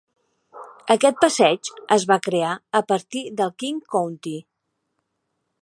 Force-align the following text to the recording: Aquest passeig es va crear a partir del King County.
Aquest 0.95 1.19
passeig 1.25 1.69
es 1.97 2.07
va 2.13 2.19
crear 2.29 2.55
a 2.81 2.83
partir 2.95 3.23
del 3.43 3.55
King 3.65 3.81
County. 3.97 4.37